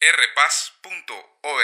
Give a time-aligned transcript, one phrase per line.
[0.00, 1.58] rpaz.org.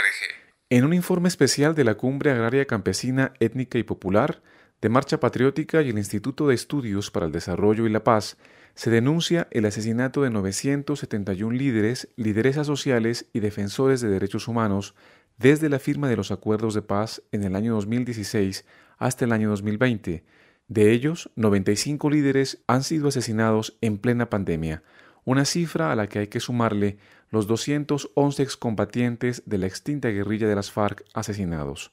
[0.69, 4.42] En un informe especial de la Cumbre Agraria Campesina Étnica y Popular,
[4.80, 8.36] de Marcha Patriótica y el Instituto de Estudios para el Desarrollo y la Paz,
[8.74, 14.96] se denuncia el asesinato de 971 líderes, lideresas sociales y defensores de derechos humanos
[15.37, 18.64] desde la firma de los acuerdos de paz en el año 2016
[18.98, 20.25] hasta el año 2020.
[20.66, 24.82] De ellos, 95 líderes han sido asesinados en plena pandemia,
[25.25, 26.99] una cifra a la que hay que sumarle
[27.31, 31.93] los 211 excombatientes de la extinta guerrilla de las FARC asesinados.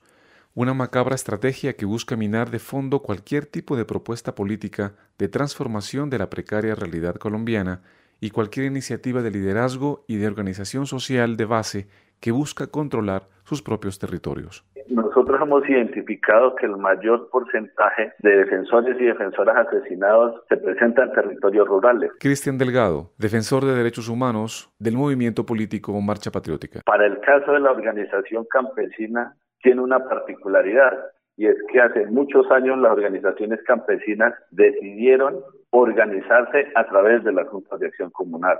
[0.53, 6.09] Una macabra estrategia que busca minar de fondo cualquier tipo de propuesta política de transformación
[6.09, 7.81] de la precaria realidad colombiana
[8.20, 11.88] y cualquier iniciativa de liderazgo y de organización social de base
[12.20, 14.63] que busca controlar sus propios territorios.
[14.90, 21.13] Nosotros hemos identificado que el mayor porcentaje de defensores y defensoras asesinados se presenta en
[21.13, 22.12] territorios rurales.
[22.20, 26.81] Cristian Delgado, defensor de derechos humanos del movimiento político Marcha Patriótica.
[26.86, 30.98] Para el caso de la organización campesina, tiene una particularidad
[31.38, 35.39] y es que hace muchos años las organizaciones campesinas decidieron
[35.72, 38.59] organizarse a través de las juntas de acción comunal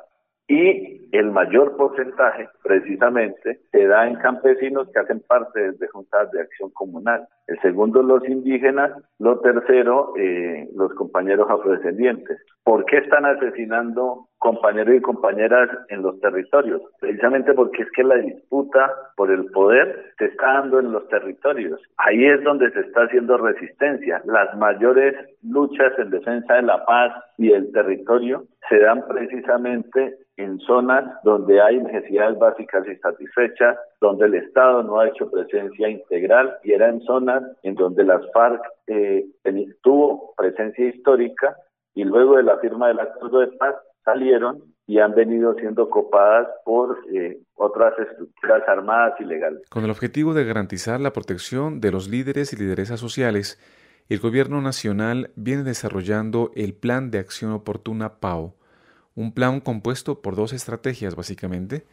[0.52, 6.42] y el mayor porcentaje precisamente se da en campesinos que hacen parte de juntas de
[6.42, 7.26] acción comunal.
[7.48, 8.92] El segundo, los indígenas.
[9.18, 12.38] Lo tercero, eh, los compañeros afrodescendientes.
[12.66, 16.82] ¿Por qué están asesinando compañeros y compañeras en los territorios?
[17.00, 21.80] Precisamente porque es que la disputa por el poder se está dando en los territorios.
[21.98, 24.22] Ahí es donde se está haciendo resistencia.
[24.26, 30.60] Las mayores luchas en defensa de la paz y el territorio se dan precisamente en
[30.62, 36.72] zonas donde hay necesidades básicas insatisfechas, donde el Estado no ha hecho presencia integral y
[36.72, 39.24] era en zonas en donde las FARC eh,
[39.84, 41.56] tuvo presencia histórica
[41.94, 43.76] y luego de la firma del acuerdo de paz
[44.12, 49.62] salieron y han venido siendo copadas por eh, otras estructuras armadas ilegales.
[49.70, 53.60] Con el objetivo de garantizar la protección de los líderes y lideresas sociales,
[54.10, 58.56] el Gobierno Nacional viene desarrollando el Plan de Acción Oportuna PAO,
[59.16, 61.86] un plan compuesto por dos estrategias básicamente,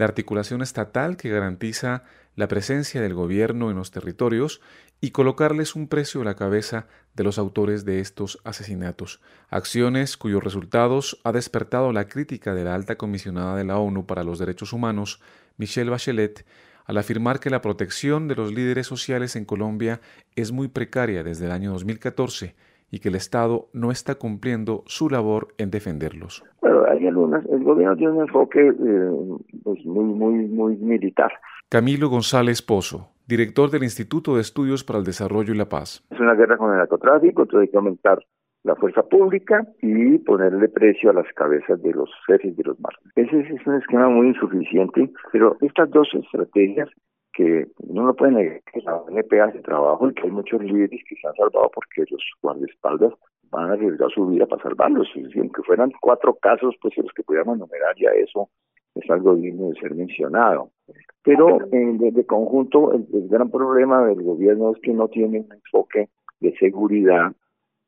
[0.00, 4.62] la articulación estatal que garantiza la presencia del gobierno en los territorios
[5.02, 10.42] y colocarles un precio a la cabeza de los autores de estos asesinatos, acciones cuyos
[10.42, 14.72] resultados ha despertado la crítica de la alta comisionada de la ONU para los Derechos
[14.72, 15.20] Humanos,
[15.58, 16.46] Michelle Bachelet,
[16.86, 20.00] al afirmar que la protección de los líderes sociales en Colombia
[20.34, 22.56] es muy precaria desde el año 2014
[22.90, 26.42] y que el Estado no está cumpliendo su labor en defenderlos.
[27.00, 29.10] Hay algunas, el gobierno tiene un enfoque eh,
[29.64, 31.32] pues muy, muy, muy militar.
[31.70, 36.04] Camilo González Pozo, director del Instituto de Estudios para el Desarrollo y la Paz.
[36.10, 38.18] Es una guerra con el narcotráfico, entonces hay que aumentar
[38.64, 43.12] la fuerza pública y ponerle precio a las cabezas de los jefes de los mártires.
[43.16, 46.90] Ese es un esquema muy insuficiente, pero estas dos estrategias
[47.32, 51.16] que no puede negar que la ONP hace trabajo y que hay muchos líderes que
[51.16, 53.14] se han salvado porque los guardaespaldas
[53.50, 55.08] van a arriesgar su vida para salvarlos.
[55.14, 58.48] Y aunque fueran cuatro casos, pues los que pudiéramos enumerar ya eso
[58.94, 60.70] es algo digno de ser mencionado.
[61.22, 66.08] Pero eh, de, conjunto, el, gran problema del gobierno es que no tiene un enfoque
[66.40, 67.32] de seguridad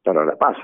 [0.05, 0.57] para la paz,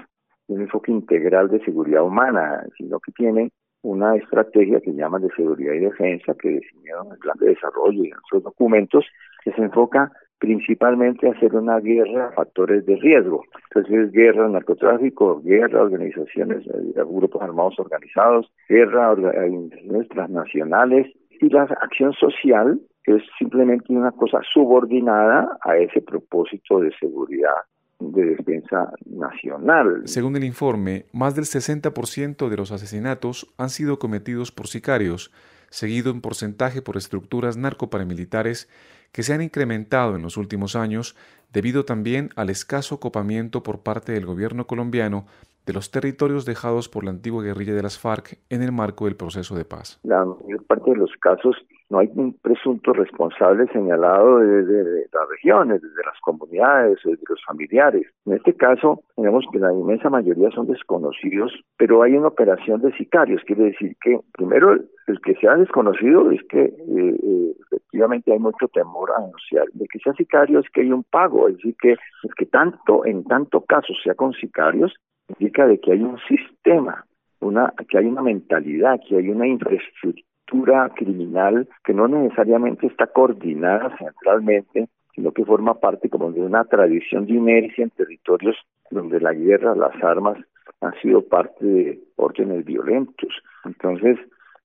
[0.48, 5.72] un enfoque integral de seguridad humana, sino que tiene una estrategia que llaman de seguridad
[5.72, 9.04] y defensa que definieron el plan de desarrollo y en otros documentos
[9.44, 13.44] que se enfoca principalmente hacer una guerra a factores de riesgo.
[13.74, 21.06] Entonces, guerra al narcotráfico, guerra a organizaciones, a grupos armados organizados, guerra a organizaciones transnacionales
[21.40, 27.54] y la acción social es simplemente una cosa subordinada a ese propósito de seguridad
[28.00, 30.02] de defensa nacional.
[30.04, 35.32] Según el informe, más del 60% de los asesinatos han sido cometidos por sicarios,
[35.70, 38.68] seguido en porcentaje por estructuras narcoparamilitares
[39.12, 41.16] que se han incrementado en los últimos años
[41.52, 45.26] debido también al escaso copamiento por parte del gobierno colombiano
[45.68, 49.16] de los territorios dejados por la antigua guerrilla de las FARC en el marco del
[49.16, 50.00] proceso de paz.
[50.02, 51.56] La mayor parte de los casos
[51.90, 58.06] no hay un presunto responsable señalado desde las regiones, desde las comunidades, desde los familiares.
[58.24, 62.92] En este caso, tenemos que la inmensa mayoría son desconocidos, pero hay una operación de
[62.96, 66.74] sicarios, quiere decir que primero el que sea desconocido es que eh,
[67.22, 69.66] eh, efectivamente hay mucho temor a anunciar.
[69.72, 73.04] De que sea sicario es que hay un pago, es decir, que, es que tanto,
[73.04, 74.94] en tanto caso sea con sicarios,
[75.28, 77.04] indica de que hay un sistema,
[77.88, 84.88] que hay una mentalidad, que hay una infraestructura criminal que no necesariamente está coordinada centralmente,
[85.14, 88.56] sino que forma parte como de una tradición de inercia en territorios
[88.90, 90.38] donde la guerra, las armas
[90.80, 93.42] han sido parte de órdenes violentos.
[93.64, 94.18] Entonces,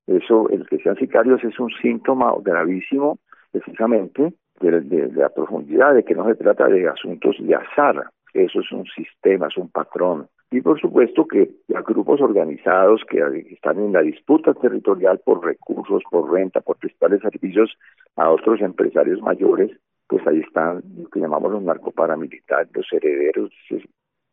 [0.06, 3.19] Eso, el que sean sicarios es un síntoma gravísimo
[3.54, 8.71] precisamente de, la profundidad, de que no se trata de asuntos de azar, eso es
[8.71, 10.27] un sistema, es un patrón.
[10.51, 13.19] Y por supuesto que los grupos organizados que
[13.51, 17.75] están en la disputa territorial por recursos, por renta, por prestarles servicios
[18.15, 19.71] a otros empresarios mayores,
[20.07, 23.50] pues ahí están lo que llamamos los narcoparamilitares, los herederos,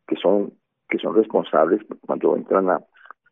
[0.06, 0.53] que son,
[0.88, 2.81] que son responsables cuando entran a,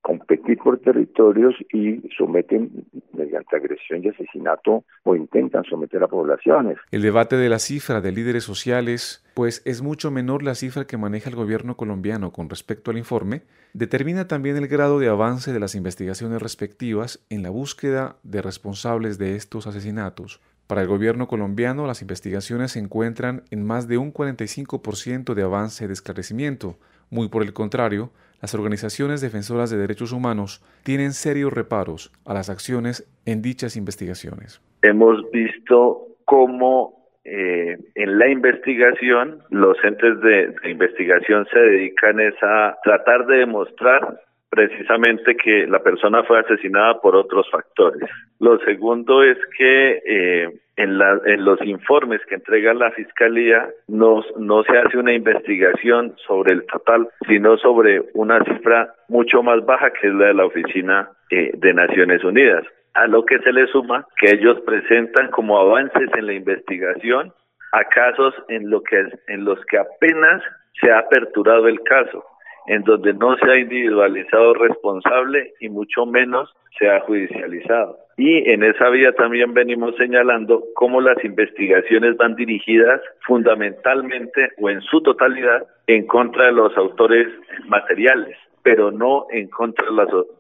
[0.09, 2.71] competir por territorios y someten
[3.13, 6.79] mediante agresión y asesinato o intentan someter a poblaciones.
[6.91, 10.97] El debate de la cifra de líderes sociales, pues es mucho menor la cifra que
[10.97, 13.43] maneja el gobierno colombiano con respecto al informe,
[13.73, 19.17] determina también el grado de avance de las investigaciones respectivas en la búsqueda de responsables
[19.17, 20.41] de estos asesinatos.
[20.67, 25.87] Para el gobierno colombiano, las investigaciones se encuentran en más de un 45% de avance
[25.87, 26.77] de esclarecimiento.
[27.09, 28.11] Muy por el contrario,
[28.43, 34.61] las organizaciones defensoras de derechos humanos tienen serios reparos a las acciones en dichas investigaciones.
[34.83, 36.98] Hemos visto cómo
[37.31, 44.21] eh, en la investigación los de, de, investigación se dedican a tratar de demostrar
[44.51, 48.09] precisamente que la persona fue asesinada por otros factores.
[48.41, 54.25] Lo segundo es que eh, en, la, en, los informes que entrega la Fiscalía no,
[54.39, 59.91] no se hace una investigación sobre el total, sino sobre una cifra mucho más baja
[59.91, 62.65] que es la de la Oficina eh, de Naciones Unidas.
[62.95, 67.33] A lo que se le suma que ellos presentan como avances en la investigación
[67.73, 70.43] a casos en, lo que, en los que apenas
[70.81, 72.25] se ha aperturado el caso
[72.69, 77.99] en donde no se ha individualizado responsable y mucho menos se ha judicializado.
[78.17, 84.83] Y en esa vía también venimos señalando cómo las investigaciones van dirigidas fundamentalmente o en
[84.83, 87.29] su totalidad en contra de los autores
[87.67, 89.87] materiales pero no en contra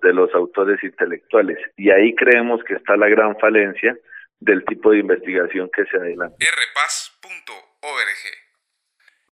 [0.02, 1.58] de los autores intelectuales.
[1.76, 3.96] Y ahí creemos que está la gran falencia
[4.40, 6.36] del tipo de investigación que se adelanta.
[6.36, 6.88] rpaz.org